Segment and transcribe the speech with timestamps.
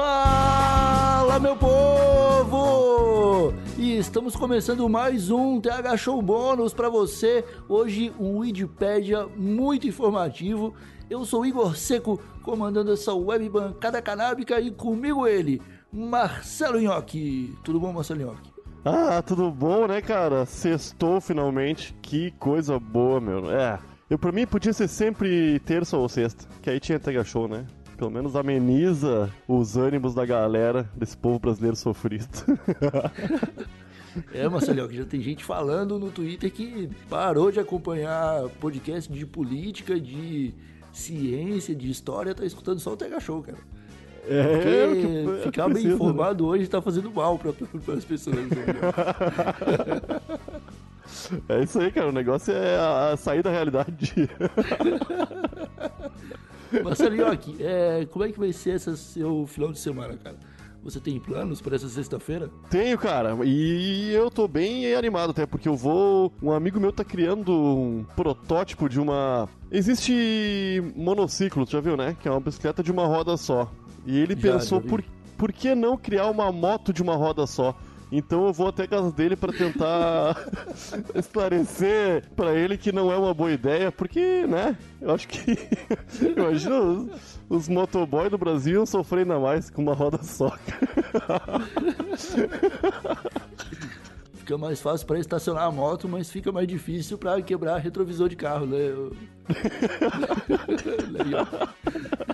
[0.00, 3.52] Fala, meu povo!
[3.76, 7.44] E estamos começando mais um TH Show Bônus para você.
[7.68, 10.74] Hoje um Wikipedia muito informativo.
[11.10, 15.60] Eu sou Igor Seco, comandando essa web bancada canábica e comigo ele,
[15.92, 17.54] Marcelo Nhoque.
[17.62, 18.50] Tudo bom, Marcelo Nhoque?
[18.82, 20.46] Ah, tudo bom, né, cara?
[20.46, 21.94] Sextou finalmente.
[22.00, 23.50] Que coisa boa, meu.
[23.50, 23.78] É,
[24.08, 27.66] eu pra mim podia ser sempre terça ou sexta, que aí tinha TH Show, né?
[28.00, 32.26] Pelo menos ameniza os ânimos da galera desse povo brasileiro sofrido.
[34.34, 39.24] É, Marcelo, que já tem gente falando no Twitter que parou de acompanhar podcast de
[39.24, 40.52] política, de
[40.92, 43.58] ciência, de história, tá escutando só o Tega Show, cara.
[44.28, 44.88] É, Porque é
[45.36, 45.92] que- ficar bem né?
[45.94, 47.52] informado hoje tá fazendo mal para
[47.96, 48.34] as pessoas.
[48.36, 48.48] né?
[51.48, 52.08] É isso aí, cara.
[52.08, 54.12] O negócio é a, a sair da realidade.
[56.84, 60.36] Marcelo Nhoque, é, como é que vai ser esse seu final de semana, cara?
[60.82, 62.48] Você tem planos para essa sexta-feira?
[62.70, 63.36] Tenho, cara.
[63.44, 66.32] E eu tô bem animado até, porque eu vou.
[66.42, 69.46] Um amigo meu tá criando um protótipo de uma.
[69.70, 72.16] Existe monociclo, tu já viu, né?
[72.18, 73.70] Que é uma bicicleta de uma roda só.
[74.06, 75.04] E ele Já, pensou, já por,
[75.36, 77.76] por que não criar uma moto de uma roda só?
[78.12, 80.36] Então eu vou até a casa dele pra tentar
[81.14, 84.76] esclarecer pra ele que não é uma boa ideia, porque, né?
[85.00, 85.56] Eu acho que.
[86.36, 90.52] Imagina os, os motoboy do Brasil iam sofrer ainda mais com uma roda só.
[94.34, 98.34] Fica mais fácil para estacionar a moto, mas fica mais difícil para quebrar retrovisor de
[98.34, 98.78] carro, né?
[101.10, 101.46] Legal.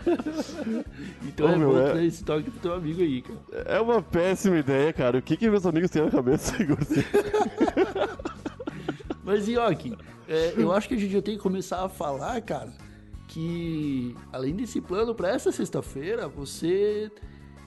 [1.26, 3.38] então Ô, é meu, bom é- esse toque pro teu amigo aí, cara.
[3.66, 5.18] É uma péssima ideia, cara.
[5.18, 6.54] O que, que meus amigos têm na cabeça?
[9.24, 9.96] Mas, Ioki,
[10.28, 12.72] é, eu acho que a gente já tem que começar a falar, cara,
[13.28, 17.10] que além desse plano para essa sexta-feira, você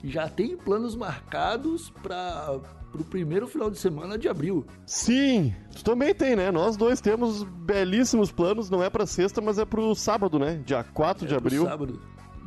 [0.02, 2.58] já tem planos marcados para
[2.94, 4.64] o primeiro final de semana de abril.
[4.86, 6.50] Sim, tu também tem, né?
[6.50, 8.70] Nós dois temos belíssimos planos.
[8.70, 10.62] Não é pra sexta, mas é pro sábado, né?
[10.64, 11.64] Dia 4 de É, pro abril.
[11.64, 12.00] Sábado,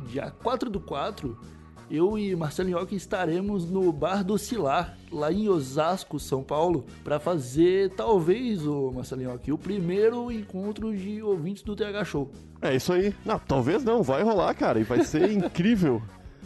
[0.04, 1.36] dia 4 do 4,
[1.90, 7.20] eu e Marcelo Nhoque estaremos no Bar do Oscilar, lá em Osasco, São Paulo, para
[7.20, 12.30] fazer, talvez, o Marcelo Nhoque, o primeiro encontro de ouvintes do TH Show.
[12.62, 13.14] É isso aí.
[13.24, 14.02] Não, talvez não.
[14.02, 14.80] Vai rolar, cara.
[14.80, 16.00] E vai ser incrível.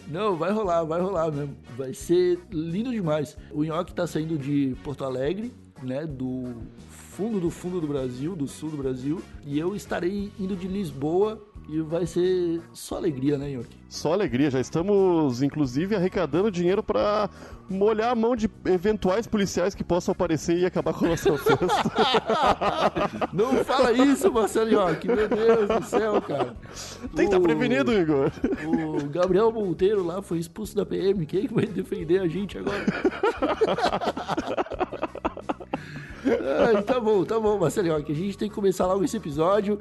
[0.08, 1.56] Não, vai rolar, vai rolar mesmo.
[1.76, 3.36] Vai ser lindo demais.
[3.52, 5.52] O Nhoque tá saindo de Porto Alegre,
[5.82, 6.54] né, do
[6.88, 11.42] fundo do fundo do Brasil, do sul do Brasil, e eu estarei indo de Lisboa
[11.68, 13.76] e vai ser só alegria, né, Nhoque?
[13.88, 14.50] Só alegria.
[14.50, 17.28] Já estamos, inclusive, arrecadando dinheiro pra
[17.68, 21.68] molhar a mão de eventuais policiais que possam aparecer e acabar com a nossa festa.
[23.34, 26.54] Não fala isso, Marcelo Nhoque, meu Deus do céu, cara.
[27.14, 28.30] Tem que estar O- prevenido, Igor.
[28.66, 31.26] O Gabriel Monteiro lá foi expulso da PM.
[31.26, 32.84] Quem é que vai defender a gente agora?
[36.74, 38.12] Ai, tá bom, tá bom, Marcelo Nhoque.
[38.12, 39.80] A gente tem que começar logo esse episódio.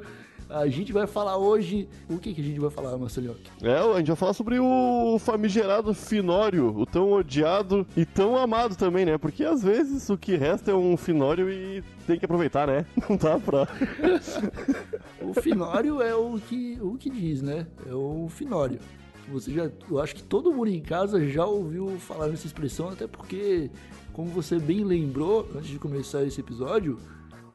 [0.50, 1.88] A gente vai falar hoje.
[2.08, 3.50] O que, que a gente vai falar, Marcelo Nhoque?
[3.62, 8.74] É, a gente vai falar sobre o famigerado Finório, o tão odiado e tão amado
[8.74, 9.18] também, né?
[9.18, 12.86] Porque às vezes o que resta é um Finório e tem que aproveitar, né?
[13.08, 13.68] Não dá pra.
[15.20, 17.66] O finório é o que, o que diz, né?
[17.86, 18.78] É o finório.
[19.30, 23.06] Você já, eu acho que todo mundo em casa já ouviu falar nessa expressão, até
[23.06, 23.70] porque,
[24.12, 26.98] como você bem lembrou antes de começar esse episódio,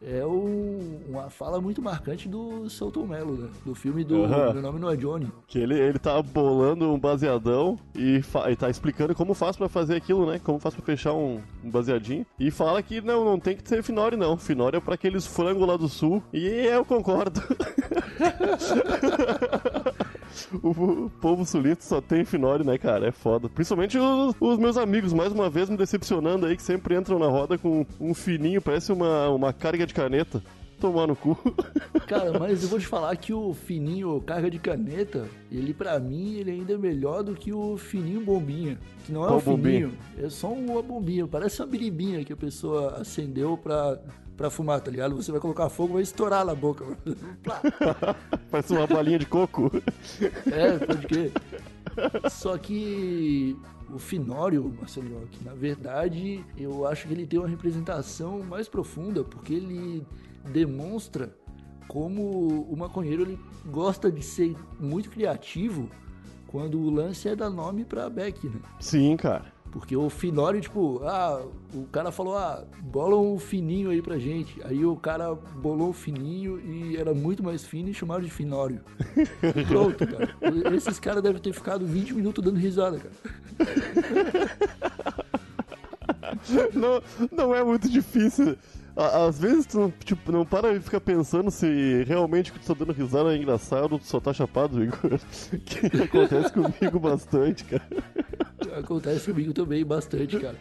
[0.06, 3.50] é um- uma fala muito marcante do Celton Mello, né?
[3.66, 4.54] Do filme do Aham.
[4.54, 5.28] Meu Nome Não É Johnny.
[5.48, 9.70] Que ele, ele tá bolando um baseadão e, fa- e tá explicando como faz pra
[9.70, 10.40] fazer aquilo, né?
[10.44, 12.26] Como faz pra fechar um, um baseadinho.
[12.40, 14.38] E fala que não, não tem que ser Finório, não.
[14.38, 16.22] Finório é pra aqueles frangos lá do sul.
[16.34, 17.42] E eu concordo.
[20.62, 23.08] O, povo sulista só tem Finório, né, cara?
[23.08, 23.50] É foda.
[23.50, 27.28] Principalmente os, os meus amigos, mais uma vez me decepcionando aí, que sempre entram na
[27.28, 30.42] roda com um fininho, parece uma, uma carga de caneta.
[30.84, 31.38] Tomar no cu.
[32.08, 36.34] Cara, mas eu vou te falar que o fininho carga de caneta, ele pra mim,
[36.36, 38.78] ele ainda é melhor do que o fininho bombinha.
[39.06, 39.92] Que não é Qual um fininho, bombinha?
[40.18, 41.26] é só uma bombinha.
[41.26, 43.98] Parece uma biribinha que a pessoa acendeu pra,
[44.36, 45.16] pra fumar, tá ligado?
[45.16, 46.84] Você vai colocar fogo, vai estourar na boca.
[48.52, 49.72] Parece uma balinha de coco.
[50.52, 51.32] é, pode crer.
[52.30, 53.56] Só que
[53.90, 59.54] o Finório, Marcelo na verdade, eu acho que ele tem uma representação mais profunda, porque
[59.54, 60.06] ele
[60.52, 61.36] demonstra
[61.88, 65.90] como o maconheiro ele gosta de ser muito criativo
[66.48, 68.60] quando o lance é dar nome pra Beck, né?
[68.80, 69.52] Sim, cara.
[69.72, 71.44] Porque o Finório, tipo, ah,
[71.74, 74.62] o cara falou, ah, bola um fininho aí pra gente.
[74.64, 78.82] Aí o cara bolou um fininho e era muito mais fino e chamaram de Finório.
[79.68, 80.36] Pronto, cara.
[80.76, 83.16] Esses caras devem ter ficado 20 minutos dando risada, cara.
[86.72, 87.02] não,
[87.32, 88.56] não é muito difícil.
[88.96, 92.74] Às vezes tu tipo, não para e fica pensando se realmente o que tu tá
[92.74, 95.20] dando risada é engraçado ou tu só tá chapado, Igor.
[95.66, 97.88] Que acontece comigo bastante, cara.
[98.78, 100.58] Acontece comigo também bastante, cara.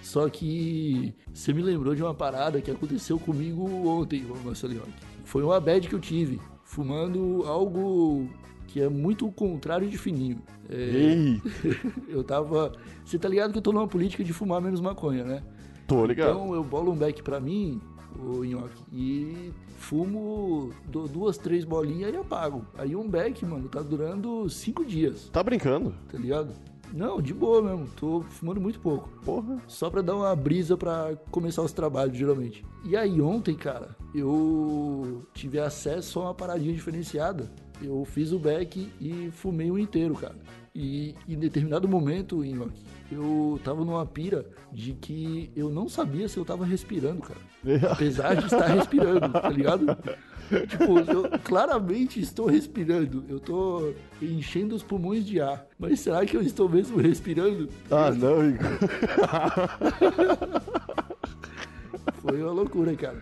[0.00, 4.82] Só que você me lembrou de uma parada que aconteceu comigo ontem, Marcelinho.
[5.24, 8.28] Foi uma bad que eu tive, fumando algo
[8.66, 10.42] que é muito o contrário de fininho.
[10.68, 11.42] É, Ei,
[12.08, 12.72] eu tava.
[13.04, 15.42] Você tá ligado que eu tô numa política de fumar menos maconha, né?
[15.86, 16.30] Tô ligado.
[16.30, 17.80] Então eu bolo um beck pra mim,
[18.18, 22.64] o nhoque, e fumo dou duas, três bolinhas e apago.
[22.78, 25.94] Aí um beck, mano, tá durando cinco dias, Tá brincando?
[26.10, 26.50] tá ligado?
[26.92, 29.08] Não, de boa mesmo, tô fumando muito pouco.
[29.24, 29.56] Porra.
[29.66, 32.62] Só pra dar uma brisa pra começar os trabalhos, geralmente.
[32.84, 37.50] E aí ontem, cara, eu tive acesso a uma paradinha diferenciada.
[37.80, 40.36] Eu fiz o beck e fumei o inteiro, cara.
[40.74, 42.72] E em determinado momento, Inok,
[43.10, 47.40] eu tava numa pira de que eu não sabia se eu tava respirando, cara.
[47.92, 49.98] Apesar de estar respirando, tá ligado?
[50.68, 53.24] Tipo, eu claramente estou respirando.
[53.28, 55.66] Eu tô enchendo os pulmões de ar.
[55.78, 57.68] Mas será que eu estou mesmo respirando?
[57.90, 58.78] Ah, não, Igor.
[62.22, 63.20] Foi uma loucura, cara.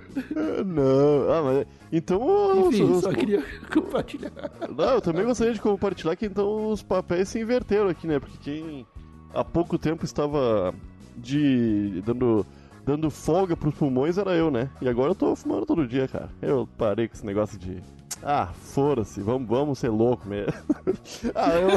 [0.64, 1.32] Não.
[1.32, 1.66] Ah, mas.
[1.90, 2.68] Então.
[2.68, 3.42] Enfim, os- só queria
[3.72, 4.30] compartilhar.
[4.76, 8.18] Não, eu também gostaria de compartilhar que então os papéis se inverteram aqui, né?
[8.20, 8.86] Porque quem
[9.34, 10.74] há pouco tempo estava
[11.16, 12.02] de.
[12.04, 12.44] dando.
[12.84, 14.68] dando folga pros pulmões era eu, né?
[14.82, 16.28] E agora eu tô fumando todo dia, cara.
[16.42, 17.82] Eu parei com esse negócio de.
[18.22, 20.52] Ah, fora-se, vamos, vamos ser louco mesmo.
[21.34, 21.68] ah, eu.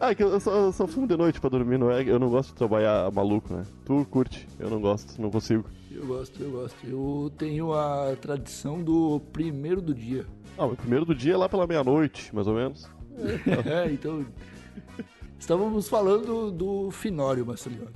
[0.00, 2.02] ah, é que eu só, eu só fumo de noite pra dormir, não é?
[2.02, 3.64] Eu não gosto de trabalhar maluco, né?
[3.84, 5.64] Tu curte, eu não gosto, não consigo.
[5.90, 6.86] Eu gosto, eu gosto.
[6.86, 10.24] Eu tenho a tradição do primeiro do dia.
[10.56, 12.88] Ah, o primeiro do dia é lá pela meia-noite, mais ou menos.
[13.66, 14.26] É, então.
[15.38, 17.88] Estávamos falando do Finório, Marcelinho.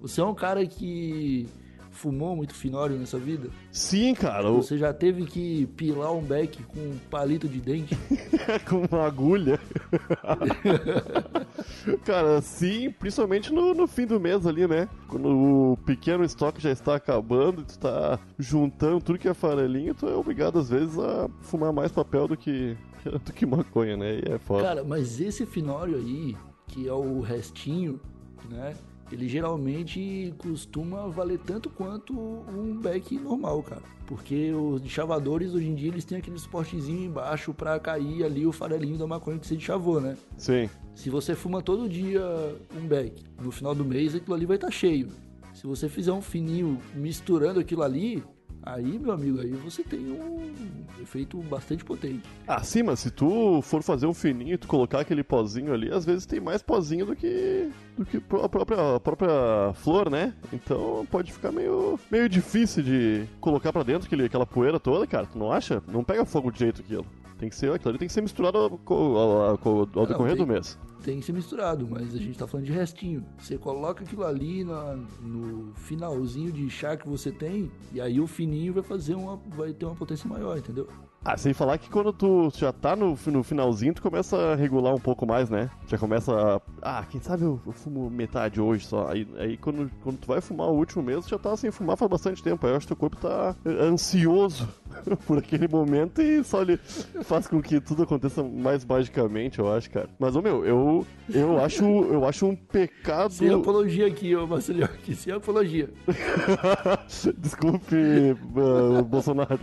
[0.00, 1.48] Você é um cara que
[1.92, 3.48] fumou muito Finório nessa vida?
[3.70, 7.96] Sim, cara, Você já teve que pilar um beck com um palito de dente?
[8.68, 9.60] com uma agulha.
[12.04, 14.88] Cara, sim, principalmente no, no fim do mês ali, né?
[15.08, 19.94] Quando o pequeno estoque já está acabando e tu tá juntando tudo que é farelinho,
[19.94, 24.20] tu é obrigado às vezes a fumar mais papel do que, do que maconha, né?
[24.26, 24.62] E é foda.
[24.62, 26.36] Cara, mas esse Finório aí,
[26.68, 28.00] que é o restinho,
[28.50, 28.74] né?
[29.12, 33.82] Ele geralmente costuma valer tanto quanto um beck normal, cara.
[34.06, 38.52] Porque os chavadores hoje em dia eles têm aquele suportezinho embaixo pra cair ali o
[38.52, 40.16] farelinho da maconha que você chavou, né?
[40.38, 40.68] Sim.
[40.94, 42.22] Se você fuma todo dia
[42.74, 45.08] um beck, no final do mês aquilo ali vai estar cheio.
[45.52, 48.24] Se você fizer um fininho misturando aquilo ali,
[48.62, 50.52] aí, meu amigo, aí você tem um
[51.00, 52.22] efeito bastante potente.
[52.46, 56.04] Ah, sim, mas se tu for fazer um fininho tu colocar aquele pozinho ali, às
[56.04, 60.32] vezes tem mais pozinho do que do que a própria, a própria flor, né?
[60.52, 65.26] Então pode ficar meio, meio difícil de colocar pra dentro aquele, aquela poeira toda, cara.
[65.26, 65.82] Tu não acha?
[65.86, 67.06] Não pega fogo de jeito aquilo.
[67.42, 70.46] Tem que ser, aquilo tem que ser misturado ao, ao- ao- ao- ao decorrer do
[70.46, 70.78] mês.
[71.02, 73.24] Tem que ser misturado, mas a gente tá falando de restinho.
[73.36, 78.28] Você coloca aquilo ali na- no finalzinho de chá que você tem, e aí o
[78.28, 79.40] fininho vai fazer uma.
[79.56, 80.86] vai ter uma potência maior, entendeu?
[81.24, 84.92] Ah, sem falar que quando tu já tá no, no finalzinho, tu começa a regular
[84.94, 85.68] um pouco mais, né?
[85.88, 86.60] Já começa a.
[86.80, 89.08] Ah, quem sabe eu, eu fumo metade hoje só.
[89.08, 91.96] Aí, aí quando, quando tu vai fumar o último mês, tu já tá sem fumar
[91.96, 92.64] faz bastante tempo.
[92.66, 94.68] Aí eu acho que teu corpo tá ansioso
[95.26, 96.78] por aquele momento e só ele
[97.22, 100.08] faz com que tudo aconteça mais magicamente, eu acho, cara.
[100.18, 103.32] Mas, ô meu, eu, eu, acho, eu acho um pecado.
[103.32, 105.88] Sem apologia aqui, ô Marcelinho, aqui, sem apologia.
[107.38, 109.58] Desculpe, uh, Bolsonaro.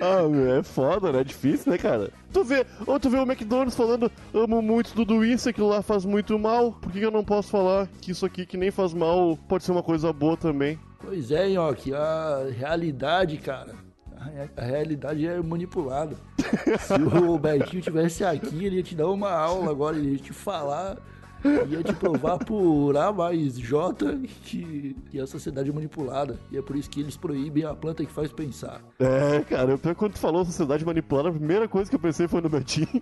[0.00, 1.20] ah, meu, é foda, né?
[1.20, 2.10] É difícil, né, cara?
[2.32, 6.04] Tu vê, ou tu vê o McDonald's falando, amo muito Dudu isso, aquilo lá faz
[6.04, 6.72] muito mal.
[6.72, 9.72] Por que eu não posso falar que isso aqui que nem faz mal pode ser
[9.72, 10.78] uma coisa boa também?
[11.00, 13.74] Pois é, Nhoque, a realidade, cara.
[14.18, 16.16] a rea- A realidade é manipulada.
[16.78, 20.32] Se o Betinho tivesse aqui, ele ia te dar uma aula agora, ele ia te
[20.32, 20.98] falar,
[21.68, 26.38] ia te provar por A mais J que, que a sociedade é manipulada.
[26.52, 28.82] E é por isso que eles proíbem a planta que faz pensar.
[28.98, 32.28] É, cara, pior que quando tu falou sociedade manipulada, a primeira coisa que eu pensei
[32.28, 32.88] foi no Betinho.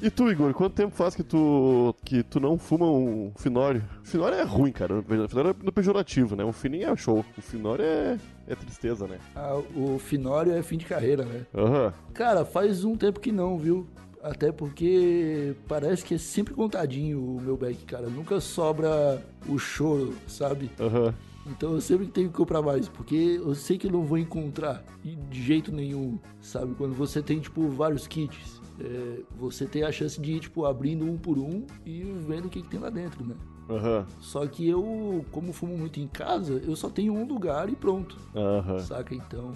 [0.00, 3.82] E tu, Igor, quanto tempo faz que tu que tu não fuma um finório?
[4.04, 4.98] Finório é ruim, cara.
[4.98, 6.44] O finório é no pejorativo, né?
[6.44, 7.24] Um fininho é show.
[7.36, 9.18] O finório é, é tristeza, né?
[9.34, 11.46] a- o Finório é fim de carreira, né?
[11.54, 11.92] Aham.
[12.14, 13.86] Cara, faz um tempo que não, viu?
[14.22, 18.08] Até porque parece que é sempre contadinho o meu back, cara.
[18.08, 20.70] Nunca sobra o choro, sabe?
[20.80, 21.14] Aham.
[21.48, 24.82] Então eu sempre tenho que comprar mais, porque eu sei que eu não vou encontrar
[25.02, 26.74] de jeito nenhum, sabe?
[26.74, 31.04] Quando você tem, tipo, vários kits, é, você tem a chance de ir, tipo, abrindo
[31.04, 33.34] um por um e vendo o que, que tem lá dentro, né?
[33.70, 34.06] Aham.
[34.20, 38.16] Só que eu, como fumo muito em casa, eu só tenho um lugar e pronto,
[38.34, 38.78] Aham.
[38.80, 39.14] saca?
[39.14, 39.52] Então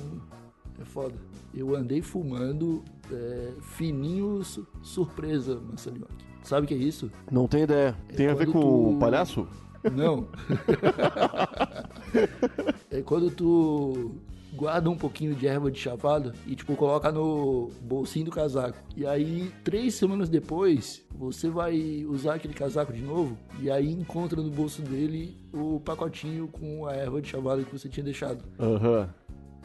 [0.80, 1.14] é foda.
[1.52, 6.11] Eu andei fumando é, fininho su- surpresa, Massanioc.
[6.42, 7.11] Sabe o que é isso?
[7.30, 7.97] Não tem ideia.
[8.16, 9.47] Tem a ver com o tu- palhaço?
[9.92, 10.26] Não.
[12.90, 14.14] é quando tu
[14.52, 18.79] guarda um pouquinho de erva de chavada e, tipo, coloca no bolsinho do casaco.
[18.97, 24.43] E aí, três semanas depois, você vai usar aquele casaco de novo e aí encontra
[24.43, 28.43] no bolso dele o pacotinho com a erva de chavada que você tinha deixado.
[28.59, 29.09] Aham.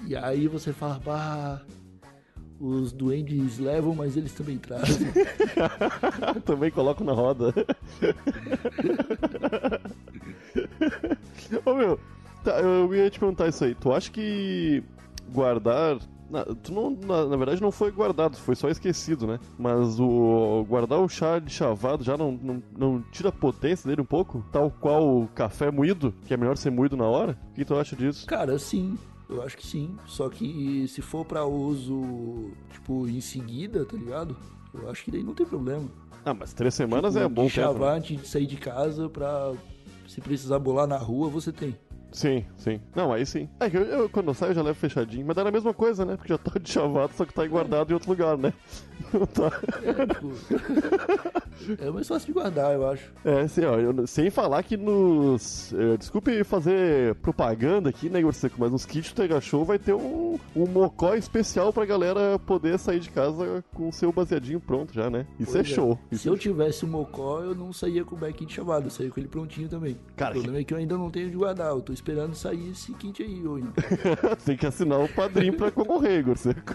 [0.07, 1.61] E aí você fala, bah...
[2.57, 5.09] Os duendes levam, mas eles também trazem.
[6.45, 7.53] Também coloco na roda.
[11.65, 11.99] Ô meu,
[12.45, 13.75] tá, eu ia te perguntar isso aí.
[13.75, 14.83] Tu acha que
[15.33, 15.97] guardar.
[16.29, 19.39] Na, tu não, na, na verdade não foi guardado, foi só esquecido, né?
[19.59, 24.01] Mas o guardar o chá de chavado já não, não, não tira a potência dele
[24.01, 24.43] um pouco?
[24.51, 27.37] Tal qual o café moído, que é melhor ser moído na hora?
[27.51, 28.25] O que tu acha disso?
[28.25, 28.97] Cara, sim.
[29.29, 29.95] Eu acho que sim.
[30.07, 34.35] Só que se for pra uso, tipo, em seguida, tá ligado?
[34.73, 35.85] Eu acho que daí não tem problema.
[36.25, 37.67] Ah, mas três semanas Tipo, é bom de tempo.
[37.67, 37.73] né?
[37.73, 39.53] chavar antes de sair de casa pra...
[40.07, 41.75] Se precisar bolar na rua, você tem.
[42.15, 42.79] Sim, sim.
[42.95, 43.49] Não, aí sim.
[43.59, 45.73] É que eu, eu, quando eu saio eu já levo fechadinho, mas dá a mesma
[45.73, 46.15] coisa, né?
[46.15, 48.53] Porque já tá de chavado, só que tá guardado em outro lugar, né?
[49.13, 49.51] Não tá.
[49.83, 51.83] É, tipo...
[51.83, 53.11] é mais fácil de guardar, eu acho.
[53.25, 55.73] É, assim, ó, eu- sem falar que nos.
[55.73, 59.77] eh, desculpe fazer propaganda aqui, né, Igor Seco, mas nos kits do Tega Show vai
[59.77, 64.61] ter um, um mocó especial pra galera poder sair de casa com o seu baseadinho
[64.61, 65.27] pronto já, né?
[65.37, 65.99] Isso Pois é show.
[66.09, 68.87] Se Isso eu é tivesse o mocó, eu não saía com o back kit chavado,
[68.87, 69.97] eu saía com ele prontinho também.
[70.15, 72.71] Cara, o problema é que eu ainda não tenho de guardar, eu tô esperando sair
[72.71, 73.59] esse kit aí, ô.
[74.45, 76.73] Tem que assinar o padrinho pra concorrer, Igor Seco.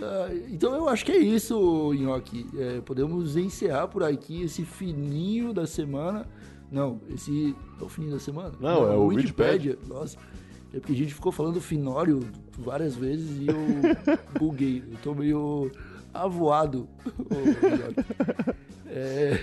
[0.00, 2.46] Ah, então eu acho que é isso, Nhoque.
[2.56, 6.26] É, podemos encerrar por aqui esse fininho da semana.
[6.70, 8.52] Não, esse é o fininho da semana?
[8.60, 9.78] Não, é o Wikipedia.
[9.86, 10.18] Nossa,
[10.72, 12.20] é porque a gente ficou falando finório
[12.58, 13.56] várias vezes e eu
[14.38, 14.82] buguei.
[14.90, 15.70] Eu tô meio
[16.12, 16.88] avoado.
[18.86, 19.38] É...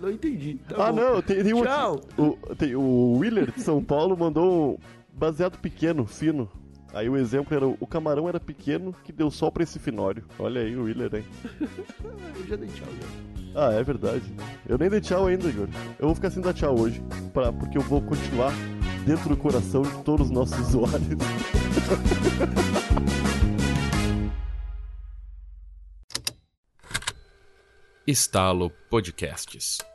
[0.00, 0.58] Não entendi.
[0.68, 1.00] Tá ah, bom.
[1.00, 2.00] não, tem, tem um Tchau.
[2.16, 4.78] O, tem, o Willer de São Paulo mandou um
[5.12, 6.48] baseado pequeno, fino.
[6.94, 10.24] Aí o exemplo era o camarão era pequeno que deu sol pra esse finório.
[10.38, 11.24] Olha aí o Willer, hein?
[12.36, 13.32] Eu já dei tchau, já.
[13.54, 14.22] Ah, é verdade.
[14.66, 15.68] Eu nem dei tchau ainda, Igor.
[15.98, 18.52] Eu vou ficar sem dar tchau hoje, pra, porque eu vou continuar
[19.04, 21.08] dentro do coração de todos os nossos usuários.
[28.06, 29.91] Estalo Podcasts.